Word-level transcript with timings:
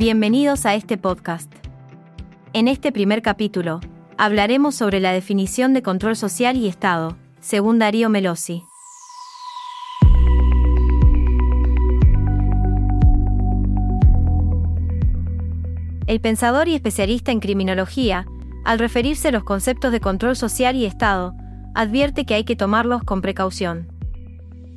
Bienvenidos 0.00 0.64
a 0.64 0.74
este 0.74 0.96
podcast. 0.96 1.52
En 2.54 2.68
este 2.68 2.90
primer 2.90 3.20
capítulo, 3.20 3.80
hablaremos 4.16 4.74
sobre 4.74 4.98
la 4.98 5.12
definición 5.12 5.74
de 5.74 5.82
control 5.82 6.16
social 6.16 6.56
y 6.56 6.68
Estado, 6.68 7.18
según 7.40 7.78
Darío 7.78 8.08
Melosi. 8.08 8.62
El 16.06 16.18
pensador 16.22 16.66
y 16.68 16.76
especialista 16.76 17.30
en 17.30 17.40
criminología, 17.40 18.24
al 18.64 18.78
referirse 18.78 19.28
a 19.28 19.32
los 19.32 19.44
conceptos 19.44 19.92
de 19.92 20.00
control 20.00 20.34
social 20.34 20.76
y 20.76 20.86
Estado, 20.86 21.34
advierte 21.74 22.24
que 22.24 22.32
hay 22.32 22.44
que 22.44 22.56
tomarlos 22.56 23.04
con 23.04 23.20
precaución. 23.20 23.92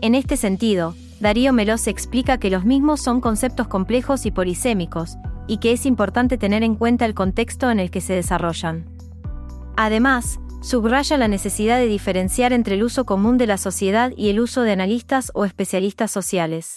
En 0.02 0.16
este 0.16 0.36
sentido, 0.36 0.96
Darío 1.20 1.54
Melosi 1.54 1.90
explica 1.90 2.38
que 2.38 2.50
los 2.50 2.66
mismos 2.66 3.02
son 3.02 3.22
conceptos 3.22 3.68
complejos 3.68 4.26
y 4.26 4.32
polisémicos, 4.32 5.18
y 5.48 5.58
que 5.58 5.72
es 5.72 5.86
importante 5.86 6.38
tener 6.38 6.64
en 6.64 6.76
cuenta 6.76 7.06
el 7.06 7.14
contexto 7.14 7.70
en 7.72 7.80
el 7.80 7.92
que 7.92 8.02
se 8.02 8.14
desarrollan. 8.14 8.86
Además, 9.76 10.40
subraya 10.62 11.18
la 11.18 11.28
necesidad 11.28 11.78
de 11.78 11.88
diferenciar 11.88 12.54
entre 12.54 12.76
el 12.76 12.84
uso 12.84 13.06
común 13.06 13.38
de 13.38 13.48
la 13.48 13.58
sociedad 13.58 14.14
y 14.16 14.30
el 14.30 14.40
uso 14.40 14.62
de 14.62 14.72
analistas 14.72 15.32
o 15.34 15.46
especialistas 15.46 16.12
sociales. 16.12 16.76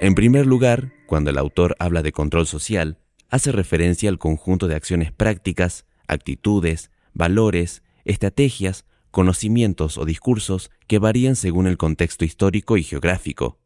En 0.00 0.14
primer 0.14 0.46
lugar, 0.46 0.92
cuando 1.06 1.30
el 1.30 1.38
autor 1.38 1.76
habla 1.78 2.02
de 2.02 2.12
control 2.12 2.46
social, 2.46 2.98
hace 3.30 3.52
referencia 3.52 4.08
al 4.08 4.18
conjunto 4.18 4.68
de 4.68 4.74
acciones 4.74 5.12
prácticas, 5.12 5.86
actitudes, 6.08 6.90
valores, 7.14 7.82
estrategias, 8.04 8.84
conocimientos 9.14 9.96
o 9.96 10.04
discursos 10.04 10.72
que 10.88 10.98
varían 10.98 11.36
según 11.36 11.68
el 11.68 11.76
contexto 11.76 12.24
histórico 12.24 12.76
y 12.76 12.82
geográfico. 12.82 13.60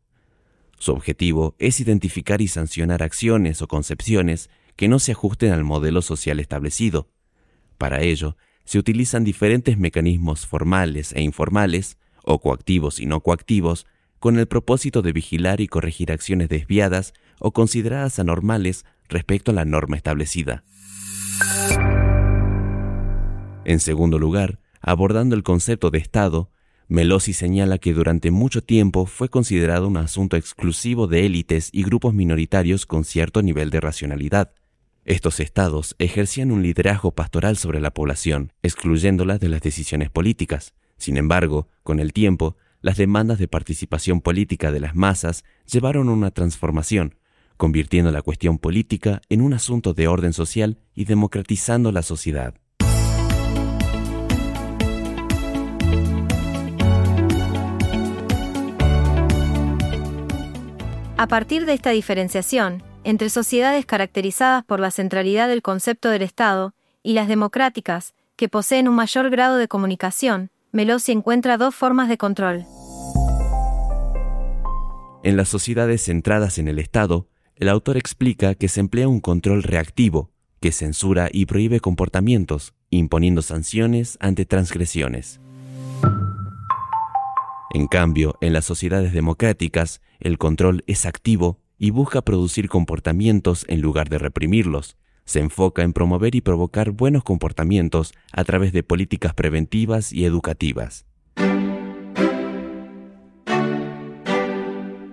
Su 0.79 0.93
objetivo 0.93 1.57
es 1.59 1.81
identificar 1.81 2.43
y 2.43 2.49
sancionar 2.49 3.03
acciones 3.03 3.63
o 3.63 3.67
concepciones 3.67 4.51
que 4.77 4.89
no 4.89 4.99
se 4.99 5.13
ajusten 5.13 5.53
al 5.53 5.65
modelo 5.65 6.03
social 6.03 6.39
establecido. 6.39 7.09
Para 7.79 8.03
ello, 8.03 8.37
se 8.67 8.79
utilizan 8.79 9.25
diferentes 9.25 9.79
mecanismos 9.79 10.47
formales 10.47 11.15
e 11.15 11.23
informales, 11.23 11.97
o 12.25 12.41
coactivos 12.41 13.01
y 13.01 13.07
no 13.07 13.21
coactivos, 13.21 13.87
con 14.19 14.39
el 14.39 14.49
propósito 14.49 15.01
de 15.01 15.13
vigilar 15.13 15.63
y 15.63 15.67
corregir 15.67 16.13
acciones 16.13 16.51
desviadas 16.51 17.15
o 17.39 17.53
consideradas 17.53 18.19
anormales 18.19 18.85
respecto 19.09 19.53
a 19.53 19.55
la 19.55 19.65
norma 19.65 19.97
establecida. 19.97 20.63
En 23.65 23.81
segundo 23.81 24.19
lugar, 24.19 24.59
abordando 24.81 25.35
el 25.35 25.43
concepto 25.43 25.91
de 25.91 25.99
Estado, 25.99 26.51
Melosi 26.89 27.35
señala 27.35 27.77
que 27.77 27.93
durante 27.93 28.31
mucho 28.31 28.63
tiempo 28.63 29.05
fue 29.05 29.29
considerado 29.29 29.89
un 29.89 29.99
asunto 29.99 30.37
exclusivo 30.37 31.07
de 31.07 31.27
élites 31.27 31.69
y 31.71 31.83
grupos 31.83 32.15
minoritarios 32.15 32.87
con 32.87 33.05
cierto 33.05 33.43
nivel 33.43 33.69
de 33.69 33.81
racionalidad. 33.81 34.53
Estos 35.05 35.41
estados 35.41 35.97
ejercían 35.99 36.51
un 36.51 36.63
liderazgo 36.63 37.13
pastoral 37.13 37.59
sobre 37.59 37.81
la 37.81 37.93
población, 37.93 38.53
excluyéndola 38.63 39.39
de 39.39 39.51
las 39.51 39.61
decisiones 39.61 40.09
políticas. 40.09 40.75
Sin 40.97 41.19
embargo, 41.19 41.69
con 41.83 42.01
el 42.01 42.15
tiempo, 42.15 42.57
las 42.81 42.97
demandas 42.97 43.39
de 43.39 43.49
participación 43.49 44.21
política 44.23 44.73
de 44.73 44.81
las 44.81 44.95
masas 44.95 45.45
llevaron 45.71 46.09
a 46.09 46.13
una 46.13 46.31
transformación, 46.31 47.17
convirtiendo 47.59 48.11
la 48.13 48.23
cuestión 48.23 48.59
política 48.59 49.21
en 49.29 49.43
un 49.43 49.53
asunto 49.53 49.93
de 49.93 50.09
orden 50.09 50.33
social 50.33 50.79
y 50.95 51.05
democratizando 51.05 51.93
la 51.93 52.03
sociedad. 52.03 52.55
A 61.19 61.27
partir 61.27 61.67
de 61.67 61.73
esta 61.73 61.91
diferenciación, 61.91 62.81
entre 63.03 63.29
sociedades 63.29 63.85
caracterizadas 63.85 64.65
por 64.65 64.79
la 64.79 64.93
centralidad 64.93 65.49
del 65.49 65.63
concepto 65.63 66.11
del 66.11 66.23
Estado 66.23 66.75
y 67.03 67.15
las 67.15 67.27
democráticas, 67.27 68.15
que 68.37 68.49
poseen 68.49 68.87
un 68.87 68.95
mayor 68.95 69.29
grado 69.29 69.57
de 69.57 69.67
comunicación, 69.67 70.53
Melosi 70.71 71.11
encuentra 71.11 71.59
dos 71.59 71.75
formas 71.75 72.09
de 72.09 72.19
control. 72.19 72.67
En 75.25 75.37
las 75.37 75.49
sociedades 75.49 76.05
centradas 76.05 76.57
en 76.59 76.69
el 76.69 76.79
Estado, 76.79 77.27
el 77.57 77.69
autor 77.69 77.97
explica 77.97 78.55
que 78.55 78.69
se 78.69 78.79
emplea 78.79 79.09
un 79.09 79.21
control 79.21 79.65
reactivo, 79.65 80.31
que 80.61 80.71
censura 80.71 81.31
y 81.33 81.47
prohíbe 81.47 81.81
comportamientos, 81.81 82.75
imponiendo 82.91 83.43
sanciones 83.43 84.19
ante 84.21 84.47
transgresiones. 84.47 85.41
En 87.75 87.87
cambio, 87.87 88.39
en 88.41 88.55
las 88.55 88.65
sociedades 88.65 89.13
democráticas, 89.13 90.01
el 90.21 90.39
control 90.39 90.85
es 90.87 91.05
activo 91.05 91.61
y 91.77 91.91
busca 91.91 92.23
producir 92.23 92.69
comportamientos 92.69 93.67
en 93.69 93.83
lugar 93.83 94.09
de 94.09 94.17
reprimirlos. 94.17 94.97
Se 95.27 95.41
enfoca 95.41 95.83
en 95.83 95.93
promover 95.93 96.35
y 96.35 96.41
provocar 96.41 96.93
buenos 96.93 97.25
comportamientos 97.25 98.15
a 98.33 98.45
través 98.45 98.73
de 98.73 98.83
políticas 98.83 99.35
preventivas 99.35 100.15
y 100.15 100.25
educativas. 100.25 101.05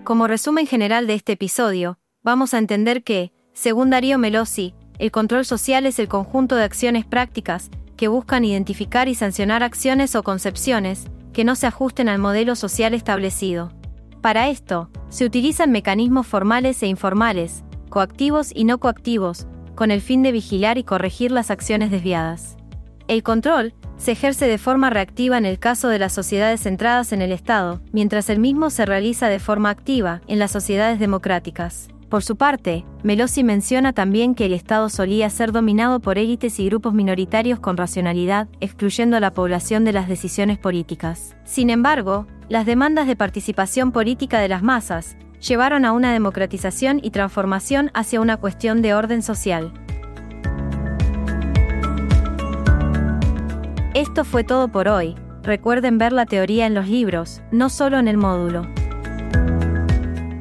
Como 0.05 0.27
resumen 0.27 0.65
general 0.65 1.07
de 1.07 1.15
este 1.15 1.33
episodio, 1.33 1.99
vamos 2.23 2.53
a 2.53 2.57
entender 2.57 3.03
que, 3.03 3.33
según 3.51 3.89
Darío 3.89 4.17
Melosi, 4.17 4.73
el 4.97 5.11
control 5.11 5.43
social 5.43 5.85
es 5.85 5.99
el 5.99 6.07
conjunto 6.07 6.55
de 6.55 6.63
acciones 6.63 7.05
prácticas 7.05 7.69
que 7.97 8.07
buscan 8.07 8.45
identificar 8.45 9.09
y 9.09 9.15
sancionar 9.15 9.61
acciones 9.61 10.15
o 10.15 10.23
concepciones 10.23 11.07
que 11.35 11.43
no 11.43 11.55
se 11.55 11.67
ajusten 11.67 12.07
al 12.07 12.17
modelo 12.17 12.55
social 12.55 12.93
establecido. 12.93 13.73
Para 14.21 14.47
esto, 14.47 14.89
se 15.09 15.25
utilizan 15.25 15.69
mecanismos 15.69 16.25
formales 16.25 16.81
e 16.81 16.87
informales, 16.87 17.65
coactivos 17.89 18.51
y 18.55 18.63
no 18.63 18.79
coactivos, 18.79 19.45
con 19.75 19.91
el 19.91 19.99
fin 19.99 20.23
de 20.23 20.31
vigilar 20.31 20.77
y 20.77 20.85
corregir 20.85 21.31
las 21.31 21.51
acciones 21.51 21.91
desviadas. 21.91 22.55
El 23.09 23.21
control 23.21 23.73
se 23.97 24.13
ejerce 24.13 24.47
de 24.47 24.57
forma 24.57 24.89
reactiva 24.89 25.37
en 25.37 25.45
el 25.45 25.59
caso 25.59 25.89
de 25.89 25.99
las 25.99 26.13
sociedades 26.13 26.61
centradas 26.61 27.11
en 27.11 27.21
el 27.21 27.33
Estado, 27.33 27.81
mientras 27.91 28.29
el 28.29 28.39
mismo 28.39 28.69
se 28.69 28.85
realiza 28.85 29.27
de 29.27 29.39
forma 29.39 29.69
activa 29.69 30.21
en 30.27 30.39
las 30.39 30.51
sociedades 30.51 30.99
democráticas. 30.99 31.89
Por 32.09 32.23
su 32.23 32.35
parte, 32.35 32.85
Melosi 33.03 33.43
menciona 33.43 33.91
también 33.91 34.35
que 34.35 34.45
el 34.45 34.53
Estado 34.53 34.89
solía 34.89 35.29
ser 35.31 35.51
dominado 35.51 35.99
por 35.99 36.19
élites 36.19 36.59
y 36.59 36.67
grupos 36.67 36.93
minoritarios 36.93 37.59
con 37.59 37.77
racionalidad, 37.77 38.47
excluyendo 38.59 39.17
a 39.17 39.19
la 39.19 39.33
población 39.33 39.85
de 39.85 39.93
las 39.93 40.07
decisiones 40.07 40.59
políticas. 40.59 41.35
Sin 41.45 41.71
embargo, 41.71 42.27
las 42.47 42.67
demandas 42.67 43.07
de 43.07 43.15
participación 43.15 43.91
política 43.91 44.39
de 44.39 44.47
las 44.47 44.61
masas 44.61 45.17
llevaron 45.39 45.83
a 45.83 45.93
una 45.93 46.13
democratización 46.13 46.99
y 47.01 47.09
transformación 47.09 47.89
hacia 47.95 48.21
una 48.21 48.37
cuestión 48.37 48.83
de 48.83 48.93
orden 48.93 49.23
social. 49.23 49.73
Esto 53.95 54.25
fue 54.25 54.43
todo 54.43 54.67
por 54.67 54.87
hoy. 54.89 55.15
Recuerden 55.41 55.97
ver 55.97 56.11
la 56.11 56.25
teoría 56.25 56.67
en 56.67 56.75
los 56.75 56.87
libros, 56.87 57.41
no 57.51 57.69
solo 57.69 57.97
en 57.97 58.07
el 58.07 58.17
módulo. 58.17 58.67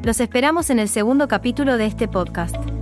Los 0.05 0.21
esperamos 0.21 0.69
en 0.69 0.79
el 0.81 0.91
segundo 0.91 1.29
capítulo 1.29 1.79
de 1.79 1.87
este 1.87 2.09
podcast. 2.09 2.74